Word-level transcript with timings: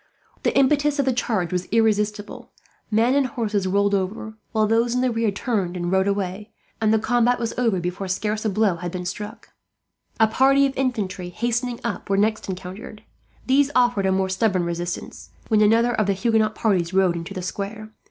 The 0.41 0.57
impetus 0.57 0.97
of 0.97 1.05
the 1.05 1.13
charge 1.13 1.51
was 1.51 1.67
irresistible. 1.71 2.51
Men 2.89 3.13
and 3.13 3.27
horses 3.27 3.67
rolled 3.67 3.93
over, 3.93 4.35
while 4.51 4.65
those 4.65 4.95
in 4.95 5.01
the 5.01 5.11
rear 5.11 5.29
turned 5.29 5.77
and 5.77 5.91
rode 5.91 6.07
away; 6.07 6.49
and 6.81 6.91
the 6.91 6.97
combat 6.97 7.37
was 7.37 7.53
over 7.55 7.79
before 7.79 8.07
scarce 8.07 8.43
a 8.43 8.49
blow 8.49 8.77
had 8.77 8.91
been 8.91 9.05
struck. 9.05 9.53
A 10.19 10.25
party 10.27 10.65
of 10.65 10.75
infantry, 10.75 11.29
hastening 11.29 11.79
up, 11.83 12.09
were 12.09 12.17
next 12.17 12.49
encountered. 12.49 13.03
These 13.45 13.69
offered 13.75 14.07
a 14.07 14.11
more 14.11 14.27
stubborn 14.29 14.63
resistance, 14.65 15.29
but 15.47 15.59
threw 15.59 15.69
down 15.69 15.69
their 15.69 15.77
arms 15.77 15.85
and 15.85 15.85
surrendered, 15.85 15.85
when 15.85 15.85
another 15.85 15.93
of 16.01 16.07
the 16.07 16.13
Huguenot 16.13 16.55
parties 16.55 16.93
rode 16.95 17.15
into 17.15 17.33
the 17.35 17.43
square. 17.43 17.91